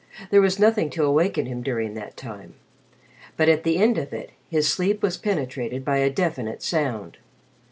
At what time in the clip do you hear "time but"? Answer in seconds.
2.17-3.49